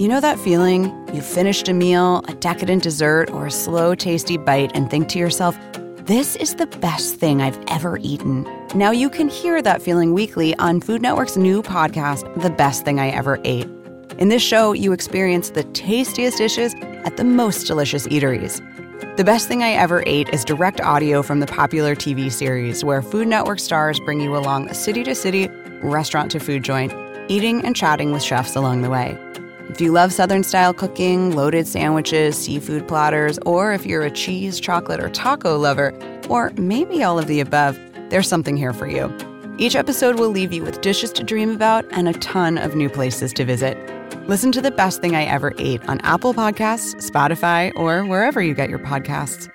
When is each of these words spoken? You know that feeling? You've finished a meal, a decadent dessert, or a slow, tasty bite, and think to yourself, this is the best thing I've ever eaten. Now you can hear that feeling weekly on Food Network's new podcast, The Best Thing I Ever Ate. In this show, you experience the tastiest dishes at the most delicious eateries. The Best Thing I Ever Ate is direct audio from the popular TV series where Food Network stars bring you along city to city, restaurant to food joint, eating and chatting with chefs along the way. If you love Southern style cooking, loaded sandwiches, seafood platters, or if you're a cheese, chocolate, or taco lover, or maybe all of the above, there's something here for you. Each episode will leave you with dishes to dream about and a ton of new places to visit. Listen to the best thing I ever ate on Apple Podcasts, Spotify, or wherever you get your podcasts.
You 0.00 0.08
know 0.08 0.20
that 0.20 0.38
feeling? 0.38 0.84
You've 1.12 1.26
finished 1.26 1.68
a 1.68 1.74
meal, 1.74 2.22
a 2.26 2.32
decadent 2.32 2.82
dessert, 2.82 3.30
or 3.32 3.48
a 3.48 3.50
slow, 3.50 3.94
tasty 3.94 4.38
bite, 4.38 4.70
and 4.74 4.88
think 4.88 5.08
to 5.08 5.18
yourself, 5.18 5.58
this 6.06 6.36
is 6.36 6.54
the 6.54 6.68
best 6.68 7.16
thing 7.16 7.42
I've 7.42 7.62
ever 7.68 7.98
eaten. 7.98 8.48
Now 8.74 8.92
you 8.92 9.10
can 9.10 9.28
hear 9.28 9.60
that 9.60 9.82
feeling 9.82 10.14
weekly 10.14 10.56
on 10.56 10.80
Food 10.80 11.02
Network's 11.02 11.36
new 11.36 11.62
podcast, 11.62 12.24
The 12.40 12.48
Best 12.48 12.82
Thing 12.82 12.98
I 12.98 13.10
Ever 13.10 13.38
Ate. 13.44 13.68
In 14.16 14.30
this 14.30 14.42
show, 14.42 14.72
you 14.72 14.92
experience 14.92 15.50
the 15.50 15.64
tastiest 15.64 16.38
dishes 16.38 16.74
at 17.04 17.18
the 17.18 17.24
most 17.24 17.66
delicious 17.66 18.06
eateries. 18.06 18.56
The 19.18 19.24
Best 19.24 19.48
Thing 19.48 19.62
I 19.62 19.72
Ever 19.72 20.02
Ate 20.06 20.30
is 20.30 20.46
direct 20.46 20.80
audio 20.80 21.22
from 21.22 21.40
the 21.40 21.46
popular 21.46 21.94
TV 21.94 22.32
series 22.32 22.82
where 22.82 23.02
Food 23.02 23.28
Network 23.28 23.58
stars 23.58 24.00
bring 24.00 24.22
you 24.22 24.34
along 24.34 24.72
city 24.72 25.04
to 25.04 25.14
city, 25.14 25.50
restaurant 25.82 26.30
to 26.30 26.40
food 26.40 26.62
joint, 26.62 26.90
eating 27.28 27.62
and 27.66 27.76
chatting 27.76 28.12
with 28.12 28.22
chefs 28.22 28.56
along 28.56 28.80
the 28.80 28.88
way. 28.88 29.18
If 29.70 29.80
you 29.80 29.92
love 29.92 30.12
Southern 30.12 30.42
style 30.42 30.74
cooking, 30.74 31.36
loaded 31.36 31.64
sandwiches, 31.64 32.36
seafood 32.36 32.88
platters, 32.88 33.38
or 33.46 33.72
if 33.72 33.86
you're 33.86 34.02
a 34.02 34.10
cheese, 34.10 34.58
chocolate, 34.58 34.98
or 35.00 35.08
taco 35.10 35.56
lover, 35.56 35.94
or 36.28 36.50
maybe 36.56 37.04
all 37.04 37.20
of 37.20 37.28
the 37.28 37.38
above, 37.38 37.78
there's 38.08 38.26
something 38.26 38.56
here 38.56 38.72
for 38.72 38.88
you. 38.88 39.08
Each 39.58 39.76
episode 39.76 40.18
will 40.18 40.30
leave 40.30 40.52
you 40.52 40.64
with 40.64 40.80
dishes 40.80 41.12
to 41.12 41.22
dream 41.22 41.50
about 41.50 41.84
and 41.92 42.08
a 42.08 42.14
ton 42.14 42.58
of 42.58 42.74
new 42.74 42.90
places 42.90 43.32
to 43.34 43.44
visit. 43.44 43.78
Listen 44.26 44.50
to 44.50 44.60
the 44.60 44.72
best 44.72 45.00
thing 45.00 45.14
I 45.14 45.22
ever 45.22 45.54
ate 45.56 45.88
on 45.88 46.00
Apple 46.00 46.34
Podcasts, 46.34 46.96
Spotify, 47.08 47.70
or 47.76 48.04
wherever 48.04 48.42
you 48.42 48.54
get 48.54 48.70
your 48.70 48.80
podcasts. 48.80 49.48